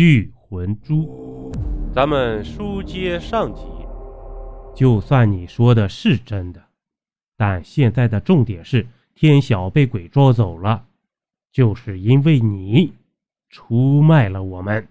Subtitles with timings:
[0.00, 1.52] 聚魂珠，
[1.94, 3.60] 咱们书接上集。
[4.74, 6.64] 就算你说的是真的，
[7.36, 10.86] 但现在的重点是天晓被鬼捉走了，
[11.52, 12.94] 就是因为你
[13.50, 14.88] 出卖了我们。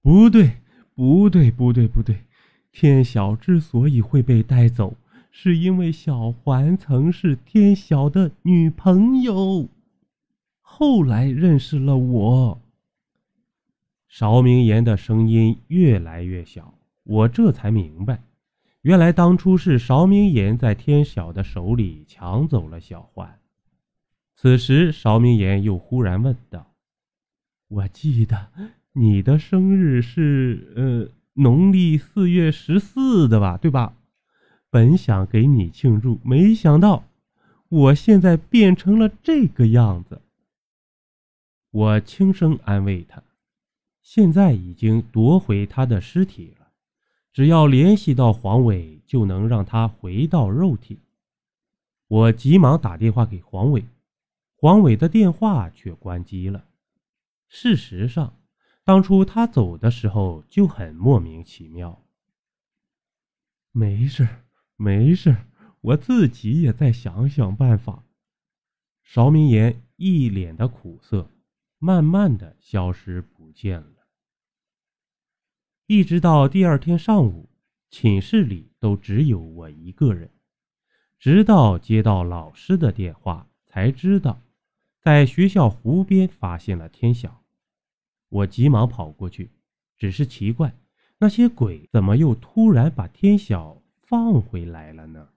[0.00, 0.52] 不对，
[0.94, 2.18] 不对，不对，不对！
[2.70, 4.94] 天晓之所以会被带走，
[5.32, 9.66] 是因为小环曾是天晓的女朋友，
[10.60, 12.60] 后来认识了我。
[14.08, 18.22] 邵明言的声音越来越小，我这才明白，
[18.80, 23.38] 原来当初是邵明言在天晓的手里抢走了小环。
[24.34, 26.74] 此时，邵明言又忽然问道
[27.68, 28.48] ：“我记得
[28.94, 33.58] 你的生日是呃农历四月十四的吧？
[33.58, 33.94] 对吧？
[34.70, 37.04] 本想给你庆祝，没想到
[37.68, 40.22] 我现在变成了这个样子。”
[41.70, 43.22] 我轻声安慰他。
[44.10, 46.68] 现在已经夺回他的尸体了，
[47.30, 50.98] 只要联系到黄伟，就能让他回到肉体。
[52.06, 53.84] 我急忙打电话给黄伟，
[54.56, 56.64] 黄伟的电话却关机了。
[57.48, 58.34] 事实上，
[58.82, 62.02] 当初他走的时候就很莫名其妙。
[63.72, 64.26] 没事，
[64.76, 65.36] 没事，
[65.82, 68.02] 我自己也在想想办法。
[69.02, 71.30] 邵明言一脸的苦涩，
[71.78, 73.97] 慢慢的消失不见了。
[75.90, 77.48] 一直到第二天上午，
[77.88, 80.28] 寝室里都只有我一个人。
[81.18, 84.38] 直到接到老师的电话，才知道
[85.00, 87.42] 在学校湖边发现了天晓。
[88.28, 89.50] 我急忙跑过去，
[89.96, 90.78] 只是奇怪，
[91.16, 95.30] 那些鬼怎么又突然把天晓放回来了呢？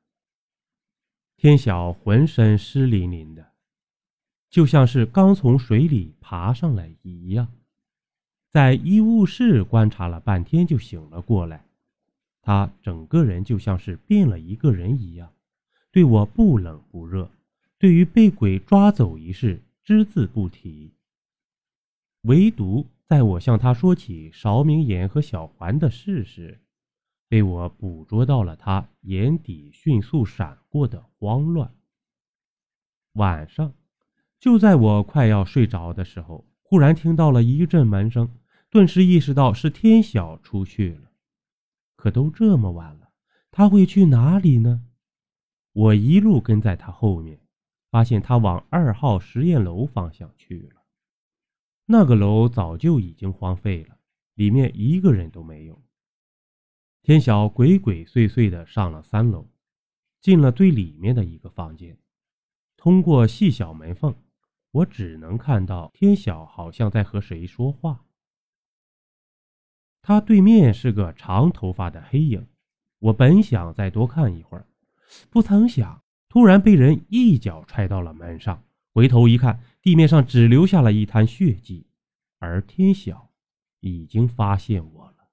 [1.37, 3.53] 天晓浑身湿淋淋的，
[4.49, 7.47] 就像是刚从水里爬上来一样。
[8.51, 11.63] 在医务室观察了半天，就醒了过来。
[12.41, 15.31] 他整个人就像是变了一个人一样，
[15.89, 17.31] 对我不冷不热，
[17.77, 20.91] 对于被鬼抓走一事只字不提。
[22.23, 26.59] 唯独在我向他说起邵明言和小环的事时，
[27.29, 31.71] 被我捕捉到了他眼底迅速闪过的慌乱。
[33.13, 33.71] 晚上，
[34.41, 38.29] 就在我快要睡着的时候，忽然听到了一阵门声。
[38.71, 41.11] 顿时意识到是天晓出去了，
[41.97, 43.11] 可都这么晚了，
[43.51, 44.87] 他会去哪里呢？
[45.73, 47.41] 我一路跟在他后面，
[47.89, 50.83] 发现他往二号实验楼方向去了。
[51.87, 53.97] 那个楼早就已经荒废了，
[54.35, 55.83] 里面一个人都没有。
[57.01, 59.49] 天晓鬼鬼祟祟的上了三楼，
[60.21, 61.97] 进了最里面的一个房间。
[62.77, 64.15] 通过细小门缝，
[64.71, 68.05] 我只能看到天晓好像在和谁说话。
[70.01, 72.47] 他对面是个长头发的黑影，
[72.99, 74.67] 我本想再多看一会儿，
[75.29, 78.63] 不曾想突然被人一脚踹到了门上。
[78.93, 81.87] 回头一看，地面上只留下了一滩血迹，
[82.39, 83.31] 而天晓
[83.79, 85.29] 已经发现我了。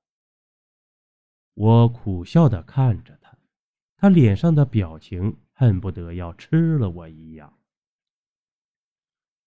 [1.55, 3.37] 我苦笑的看着他，
[3.97, 7.59] 他脸上的表情恨不得要吃了我一样。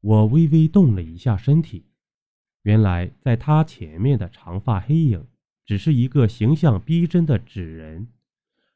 [0.02, 1.91] 我微微动了一下身体。
[2.64, 5.28] 原来，在他前面的长发黑影，
[5.66, 8.08] 只是一个形象逼真的纸人，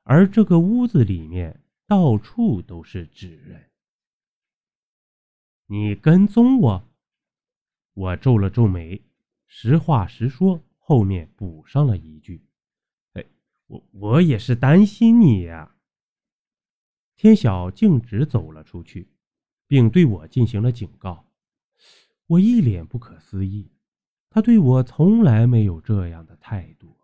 [0.03, 3.69] 而这个屋子里面到处都是纸人。
[5.68, 6.90] 你跟踪我？
[7.94, 9.03] 我皱了皱眉，
[9.47, 12.44] 实话实说，后面补上了一句
[13.13, 13.25] ：“哎，
[13.68, 15.75] 我我也是担心你呀。”
[17.16, 19.07] 天晓径直走了出去，
[19.68, 21.31] 并对我进行了警告。
[22.28, 23.72] 我一脸不可思议。
[24.35, 26.97] 他对我从来没有这样的态度。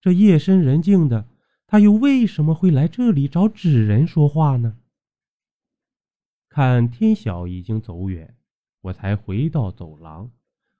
[0.00, 1.28] 这夜深人静的，
[1.66, 4.78] 他又为什么会来这里找纸人说话呢？
[6.48, 8.38] 看天晓已经走远，
[8.80, 10.32] 我才回到走廊，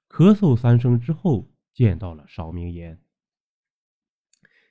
[0.09, 2.99] 咳嗽三声之后，见到了邵明言。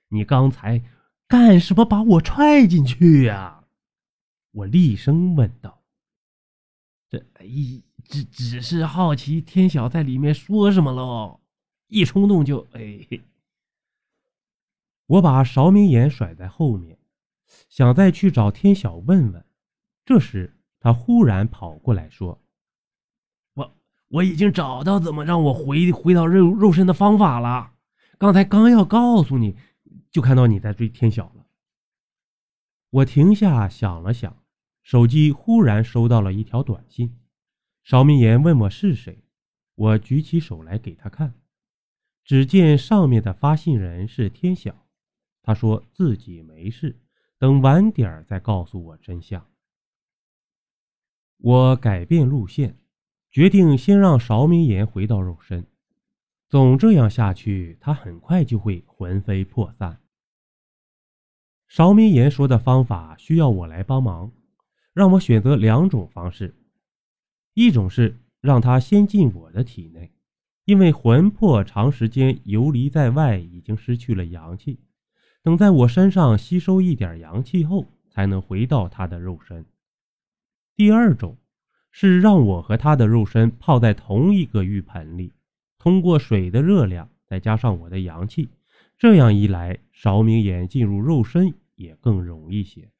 [0.08, 0.82] 你刚才
[1.28, 3.64] 干什么把我踹进去呀？
[4.50, 5.84] 我厉声问道。
[7.08, 7.46] 这哎。
[8.04, 11.40] 只只是好奇天晓在里面说什么喽，
[11.88, 13.06] 一冲动就哎。
[15.06, 16.98] 我把邵明言甩在后面，
[17.68, 19.44] 想再去找天晓问问。
[20.04, 22.42] 这时他忽然跑过来说
[23.54, 23.76] ：“我
[24.08, 27.72] 我已经找到怎么让我回回到肉肉身的方法了。
[28.18, 29.56] 刚才刚要告诉你，
[30.10, 31.46] 就看到你在追天晓了。”
[32.90, 34.44] 我停下想了想，
[34.82, 37.18] 手机忽然收到了一条短信。
[37.84, 39.22] 邵明言问我是谁，
[39.74, 41.34] 我举起手来给他看，
[42.24, 44.86] 只见上面的发信人是天晓，
[45.42, 46.98] 他说自己没事，
[47.38, 49.46] 等晚点再告诉我真相。
[51.36, 52.78] 我改变路线，
[53.30, 55.66] 决定先让邵明言回到肉身。
[56.48, 60.00] 总这样下去，他很快就会魂飞魄散。
[61.68, 64.32] 邵明言说的方法需要我来帮忙，
[64.94, 66.54] 让我选择两种方式：
[67.54, 70.12] 一种是让他先进我的体内，
[70.64, 74.80] 因为魂魄长时间游离在外，已经失去了阳气，
[75.42, 79.62] 等在我身上吸收一点阳气后，才能回到他的肉身；
[80.76, 81.36] 第二种
[81.90, 85.32] 是让我和他的肉身泡在同一个浴盆里。
[85.78, 88.48] 通过水的热量，再加上我的阳气，
[88.96, 92.90] 这样一来，邵明眼进入肉身也更容易些。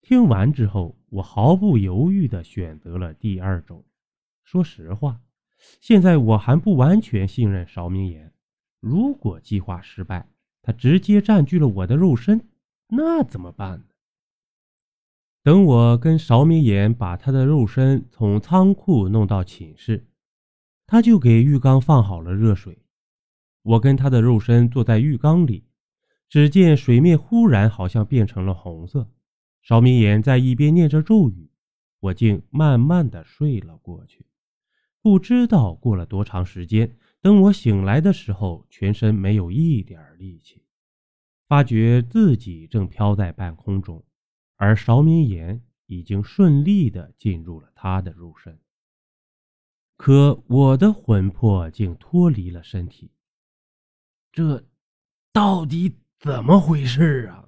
[0.00, 3.84] 听完之后，我毫不犹豫地选择了第二种。
[4.44, 5.20] 说实话，
[5.80, 8.32] 现在我还不完全信任邵明言。
[8.80, 10.28] 如果计划失败，
[10.62, 12.48] 他直接占据了我的肉身，
[12.88, 13.84] 那怎么办呢？
[15.42, 20.06] 等我跟邵明言把他的肉身从仓库弄到寝室。
[20.88, 22.78] 他就给浴缸放好了热水，
[23.62, 25.64] 我跟他的肉身坐在浴缸里，
[26.28, 29.08] 只见水面忽然好像变成了红色。
[29.66, 31.50] 邵明言在一边念着咒语，
[31.98, 34.24] 我竟慢慢的睡了过去。
[35.02, 40.62] 不知道过了多长时间，等我醒来的时候，全身没有一点力气，
[41.48, 44.04] 发觉自己正飘在半空中，
[44.54, 48.56] 而邵明言已经顺利的进入了他的肉身。
[49.96, 53.10] 可我的魂魄竟脱离了身体，
[54.30, 54.64] 这
[55.32, 57.45] 到底怎么回事啊？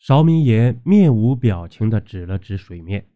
[0.00, 3.06] 邵明言面无表情的指了指水面，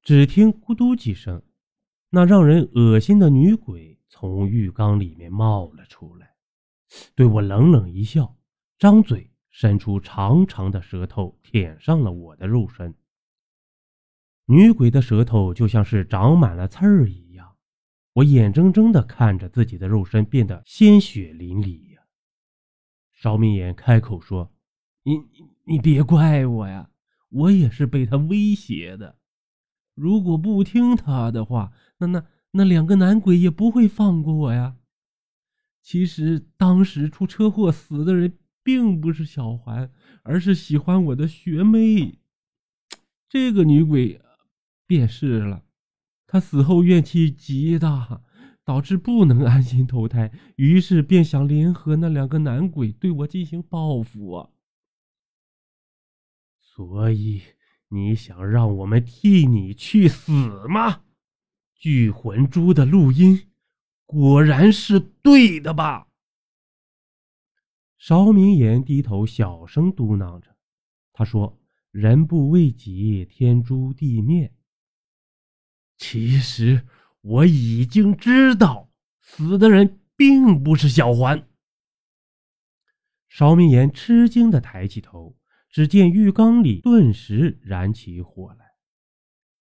[0.00, 1.42] 只听咕嘟几声，
[2.10, 6.36] 那让人恶心的女鬼从浴缸里面冒了出来，
[7.16, 8.36] 对我冷冷一笑，
[8.78, 12.94] 张嘴伸出长长的舌头舔上了我的肉身。
[14.44, 17.56] 女鬼的舌头就像是长满了刺儿一样，
[18.12, 22.02] 我眼睁睁地看着自己的肉身变得鲜血淋漓呀。
[23.14, 24.52] 邵明言开口说
[25.02, 26.88] ：“你你你别怪我呀，
[27.28, 29.18] 我也是被他威胁的。
[29.94, 34.76] 如果不听他的话，那那那两个男鬼也不会放过我呀。
[35.82, 39.92] 其实当时出车祸死的人并不是小环，
[40.22, 42.18] 而是喜欢我的学妹，
[43.28, 44.22] 这个女鬼。”
[44.88, 45.64] 便是了，
[46.26, 48.22] 她死后怨气极大，
[48.64, 54.48] 导致不能安心投胎，于是便想联合那两个男鬼对我进行报复。
[56.78, 57.42] 所以
[57.88, 60.30] 你想让我们替你去死
[60.68, 61.02] 吗？
[61.74, 63.50] 聚魂珠的录音
[64.06, 66.06] 果然是对的吧？
[67.96, 70.54] 邵明言低头小声嘟囔着，
[71.12, 71.58] 他说
[71.90, 74.54] ：“人不为己，天诛地灭。”
[75.98, 76.86] 其实
[77.22, 78.88] 我已经知道，
[79.18, 81.48] 死的人并不是小环。
[83.26, 85.36] 邵明言吃惊的抬起头，
[85.78, 88.72] 只见浴缸里顿时燃起火来，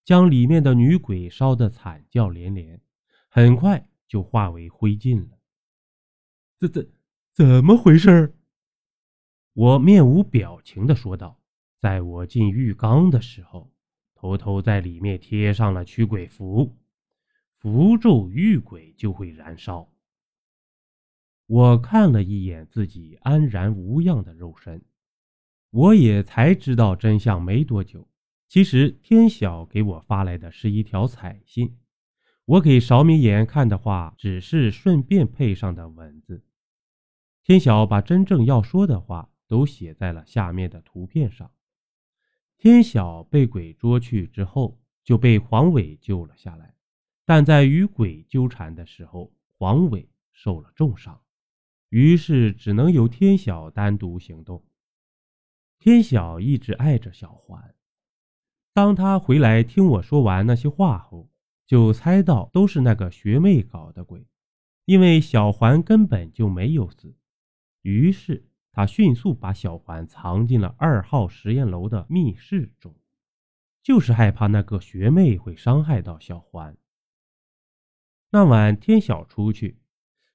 [0.03, 2.81] 将里面的女鬼烧得惨叫连连，
[3.29, 5.37] 很快就化为灰烬了。
[6.57, 6.89] 这、这
[7.35, 8.35] 怎么回事？
[9.53, 11.39] 我面无表情的说道
[11.79, 13.71] ：“在我进浴缸的时候。”
[14.19, 16.75] 偷偷在里面贴上了驱鬼符，
[17.59, 19.93] 符咒遇鬼就会燃烧。
[21.45, 24.83] 我看了一眼自己安然无恙的肉身，
[25.77, 28.07] 我也才知道真相没多久。
[28.47, 31.77] 其实天晓给我发来的是一条彩信，
[32.45, 36.43] 我给邵明言看的话只是顺便配上的文字。
[37.43, 41.51] 天晓把真正要说的话都写在了下面的图片上。
[42.57, 46.73] 天晓被鬼捉去之后，就被黄伟救了下来，
[47.23, 51.21] 但在与鬼纠缠的时候，黄伟受了重伤，
[51.89, 54.63] 于是只能由天晓单独行动。
[55.87, 57.73] 天晓一直爱着小环，
[58.73, 61.31] 当他回来听我说完那些话后，
[61.65, 64.27] 就猜到都是那个学妹搞的鬼，
[64.83, 67.15] 因为小环根本就没有死，
[67.83, 68.49] 于是。
[68.73, 72.93] 他迅速把小环藏进了二号实验楼的密室中，
[73.81, 76.77] 就是害怕那个学妹会伤害到小环。
[78.31, 79.79] 那晚天晓出去，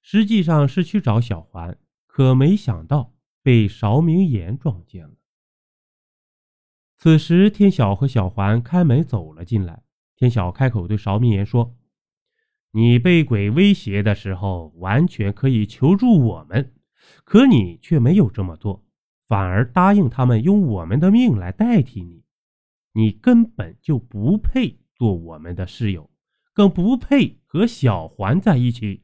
[0.01, 5.15] 实际上是去找小环，可没想到被邵明言撞见了。
[7.03, 9.83] 此时天晓和小环开门走了进来，
[10.15, 11.75] 天晓开口对邵明言说
[12.71, 16.73] ：“你被鬼威胁的时候，完全可以求助我们，
[17.25, 18.85] 可你却没有这么做，
[19.27, 22.23] 反而答应他们用我们的命来代替你。
[22.93, 26.09] 你根本就不配做我们的室友，
[26.53, 29.03] 更不配和小环在一起。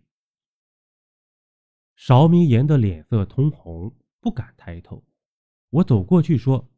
[1.97, 5.03] 邵明言的脸色通红，不敢抬头。
[5.71, 6.71] 我走过去说：“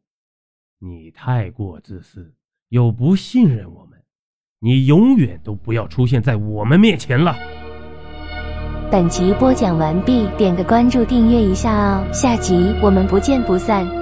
[0.83, 2.33] 你太过自私，
[2.69, 3.99] 又不信任我们，
[4.59, 7.35] 你永远都不要出现在我们面前了。”
[8.91, 14.00] 本集播讲完毕，点个关注，订阅一下哦，下集我们不见不散。